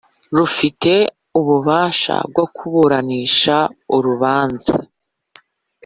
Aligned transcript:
rufite 0.35 0.93
ububasha 1.39 2.15
bwo 2.29 2.45
kuburanisha 2.55 3.57
urubanza 3.95 4.73